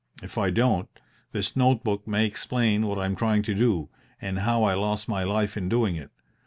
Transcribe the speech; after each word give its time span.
If 0.23 0.35
I 0.35 0.49
don't, 0.49 0.89
this 1.31 1.55
note 1.55 1.83
book 1.83 2.07
may 2.07 2.25
explain 2.25 2.87
what 2.87 2.97
I 2.97 3.05
am 3.05 3.15
trying 3.15 3.43
to 3.43 3.53
do, 3.53 3.89
and 4.19 4.39
how 4.39 4.63
I 4.63 4.73
lost 4.73 5.07
my 5.07 5.23
life 5.23 5.55
in 5.55 5.69
doing 5.69 5.95
it. 5.95 6.09